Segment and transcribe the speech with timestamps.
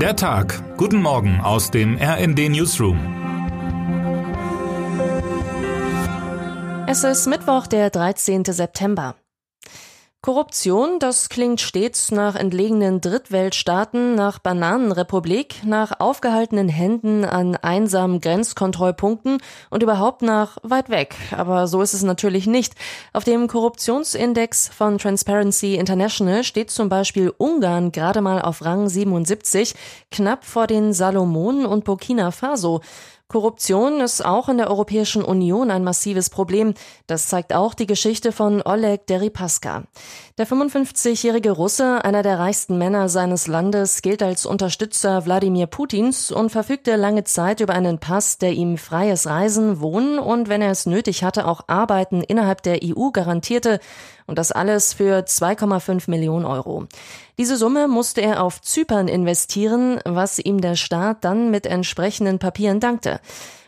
[0.00, 0.62] Der Tag.
[0.76, 2.98] Guten Morgen aus dem RND Newsroom.
[6.86, 8.44] Es ist Mittwoch, der 13.
[8.44, 9.14] September.
[10.26, 19.38] Korruption, das klingt stets nach entlegenen Drittweltstaaten, nach Bananenrepublik, nach aufgehaltenen Händen an einsamen Grenzkontrollpunkten
[19.70, 21.14] und überhaupt nach weit weg.
[21.30, 22.74] Aber so ist es natürlich nicht.
[23.12, 29.76] Auf dem Korruptionsindex von Transparency International steht zum Beispiel Ungarn gerade mal auf Rang 77,
[30.10, 32.80] knapp vor den Salomonen und Burkina Faso.
[33.28, 36.74] Korruption ist auch in der Europäischen Union ein massives Problem.
[37.08, 39.82] Das zeigt auch die Geschichte von Oleg Deripaska.
[40.38, 46.50] Der 55-jährige Russe, einer der reichsten Männer seines Landes, gilt als Unterstützer Wladimir Putins und
[46.50, 50.86] verfügte lange Zeit über einen Pass, der ihm freies Reisen, Wohnen und, wenn er es
[50.86, 53.80] nötig hatte, auch Arbeiten innerhalb der EU garantierte.
[54.26, 56.86] Und das alles für 2,5 Millionen Euro.
[57.38, 62.80] Diese Summe musste er auf Zypern investieren, was ihm der Staat dann mit entsprechenden Papieren
[62.80, 63.20] dankte.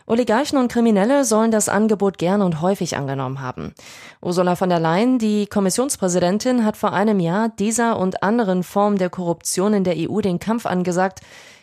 [0.09, 3.75] Oligarchen und Kriminelle sollen das Angebot gern und häufig angenommen haben.
[4.21, 9.11] Ursula von der Leyen, die Kommissionspräsidentin, hat vor einem Jahr dieser und anderen Formen der
[9.11, 11.19] Korruption in der EU den Kampf angesagt.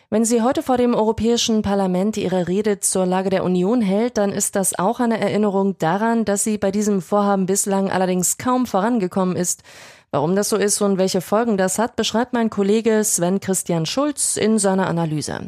[0.09, 4.31] Wenn sie heute vor dem Europäischen Parlament ihre Rede zur Lage der Union hält, dann
[4.31, 9.35] ist das auch eine Erinnerung daran, dass sie bei diesem Vorhaben bislang allerdings kaum vorangekommen
[9.35, 9.63] ist.
[10.11, 14.37] Warum das so ist und welche Folgen das hat, beschreibt mein Kollege Sven Christian Schulz
[14.37, 15.47] in seiner Analyse.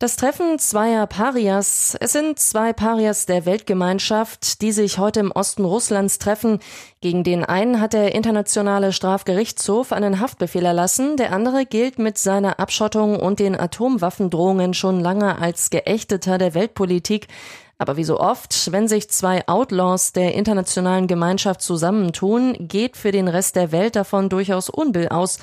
[0.00, 1.94] Das Treffen zweier Parias.
[2.00, 6.60] Es sind zwei Parias der Weltgemeinschaft, die sich heute im Osten Russlands treffen.
[7.02, 11.18] Gegen den einen hat der Internationale Strafgerichtshof einen Haftbefehl erlassen.
[11.18, 17.28] Der andere gilt mit seiner Abschottung und den Atomwaffendrohungen schon lange als Geächteter der Weltpolitik.
[17.76, 23.28] Aber wie so oft, wenn sich zwei Outlaws der internationalen Gemeinschaft zusammentun, geht für den
[23.28, 25.40] Rest der Welt davon durchaus Unbill aus.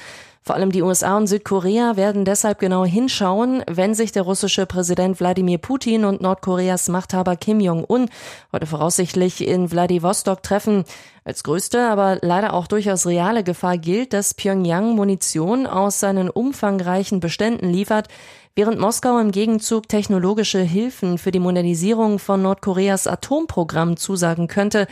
[0.48, 5.20] Vor allem die USA und Südkorea werden deshalb genau hinschauen, wenn sich der russische Präsident
[5.20, 8.08] Wladimir Putin und Nordkoreas Machthaber Kim Jong-un
[8.54, 10.86] heute voraussichtlich in Wladiwostok treffen.
[11.26, 17.20] Als größte, aber leider auch durchaus reale Gefahr gilt, dass Pyongyang Munition aus seinen umfangreichen
[17.20, 18.08] Beständen liefert,
[18.56, 24.88] während Moskau im Gegenzug technologische Hilfen für die Modernisierung von Nordkoreas Atomprogramm zusagen könnte,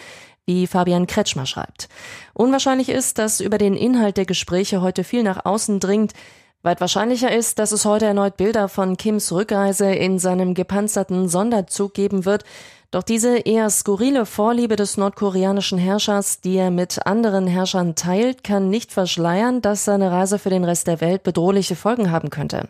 [0.45, 1.89] wie Fabian Kretschmer schreibt.
[2.33, 6.13] Unwahrscheinlich ist, dass über den Inhalt der Gespräche heute viel nach außen dringt.
[6.61, 11.94] Weit wahrscheinlicher ist, dass es heute erneut Bilder von Kims Rückreise in seinem gepanzerten Sonderzug
[11.94, 12.44] geben wird.
[12.91, 18.69] Doch diese eher skurrile Vorliebe des nordkoreanischen Herrschers, die er mit anderen Herrschern teilt, kann
[18.69, 22.69] nicht verschleiern, dass seine Reise für den Rest der Welt bedrohliche Folgen haben könnte.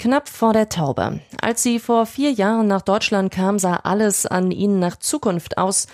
[0.00, 1.18] Knapp vor der Taube.
[1.42, 5.88] Als sie vor vier Jahren nach Deutschland kam, sah alles an ihnen nach Zukunft aus.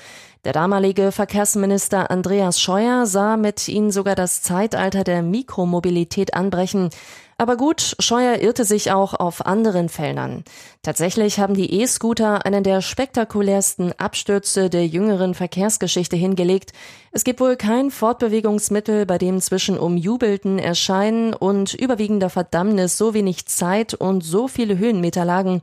[0.44, 6.90] Der damalige Verkehrsminister Andreas Scheuer sah mit ihnen sogar das Zeitalter der Mikromobilität anbrechen.
[7.36, 10.44] Aber gut, Scheuer irrte sich auch auf anderen Feldern.
[10.82, 16.72] Tatsächlich haben die E-Scooter einen der spektakulärsten Abstürze der jüngeren Verkehrsgeschichte hingelegt.
[17.10, 23.46] Es gibt wohl kein Fortbewegungsmittel, bei dem zwischen umjubelten Erscheinen und überwiegender Verdammnis so wenig
[23.46, 25.62] Zeit und so viele Höhenmeter lagen.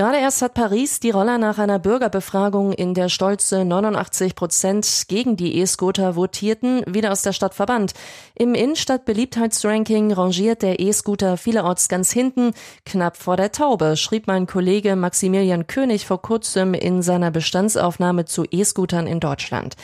[0.00, 5.36] Gerade erst hat Paris die Roller nach einer Bürgerbefragung, in der stolze 89 Prozent gegen
[5.36, 7.92] die E-Scooter votierten, wieder aus der Stadt verbannt.
[8.34, 12.52] Im Innenstadtbeliebtheitsranking rangiert der E-Scooter vielerorts ganz hinten,
[12.86, 18.46] knapp vor der Taube, schrieb mein Kollege Maximilian König vor kurzem in seiner Bestandsaufnahme zu
[18.50, 19.76] E-Scootern in Deutschland.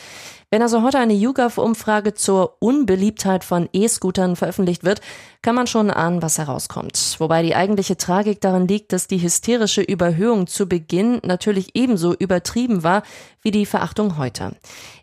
[0.49, 5.01] Wenn also heute eine YouGov-Umfrage zur Unbeliebtheit von E-Scootern veröffentlicht wird,
[5.41, 7.17] kann man schon ahnen, was herauskommt.
[7.17, 12.83] Wobei die eigentliche Tragik darin liegt, dass die hysterische Überhöhung zu Beginn natürlich ebenso übertrieben
[12.83, 13.03] war
[13.41, 14.55] wie die Verachtung heute.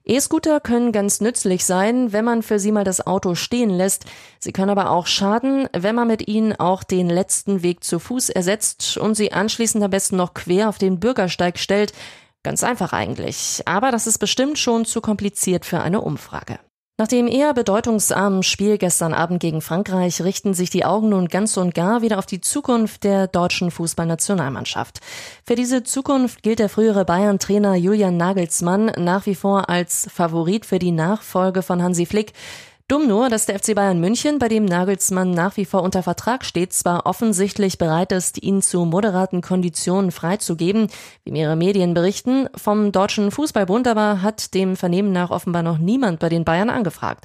[0.07, 4.07] E-Scooter können ganz nützlich sein, wenn man für sie mal das Auto stehen lässt.
[4.39, 8.31] Sie können aber auch schaden, wenn man mit ihnen auch den letzten Weg zu Fuß
[8.31, 11.93] ersetzt und sie anschließend am besten noch quer auf den Bürgersteig stellt.
[12.45, 16.61] Ganz einfach eigentlich, aber das ist bestimmt schon zu kompliziert für eine Umfrage.
[16.97, 21.57] Nach dem eher bedeutungsarmen Spiel gestern Abend gegen Frankreich richten sich die Augen nun ganz
[21.57, 25.01] und gar wieder auf die Zukunft der deutschen Fußballnationalmannschaft.
[25.45, 30.79] Für diese Zukunft gilt der frühere Bayern-Trainer Julian Nagelsmann nach wie vor als Favorit für
[30.79, 32.33] die Nachfolge von Hansi Flick.
[32.87, 36.45] Dumm nur, dass der FC Bayern München, bei dem Nagelsmann nach wie vor unter Vertrag
[36.45, 40.89] steht, zwar offensichtlich bereit ist, ihn zu moderaten Konditionen freizugeben,
[41.25, 46.21] wie mehrere Medien berichten, vom Deutschen Fußballbund aber hat dem Vernehmen nach offenbar noch niemand
[46.21, 47.25] bei den Bayern angefragt.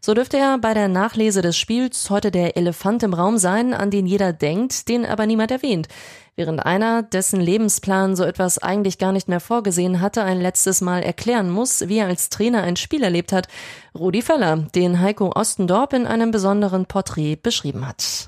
[0.00, 3.90] So dürfte er bei der Nachlese des Spiels heute der Elefant im Raum sein, an
[3.90, 5.88] den jeder denkt, den aber niemand erwähnt.
[6.36, 11.02] Während einer, dessen Lebensplan so etwas eigentlich gar nicht mehr vorgesehen hatte, ein letztes Mal
[11.02, 13.48] erklären muss, wie er als Trainer ein Spiel erlebt hat.
[13.94, 18.26] Rudi Völler, den Heiko Ostendorp in einem besonderen Porträt beschrieben hat.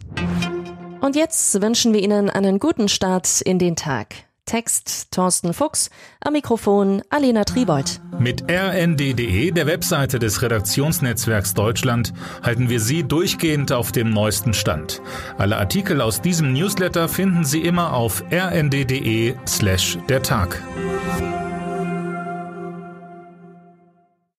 [1.00, 4.14] Und jetzt wünschen wir Ihnen einen guten Start in den Tag.
[4.44, 5.91] Text Thorsten Fuchs,
[6.21, 8.00] am Mikrofon Alena Tribold.
[8.19, 12.12] Mit rnd.de, der Webseite des Redaktionsnetzwerks Deutschland,
[12.43, 15.00] halten wir Sie durchgehend auf dem neuesten Stand.
[15.39, 20.62] Alle Artikel aus diesem Newsletter finden Sie immer auf rnd.de slash der Tag.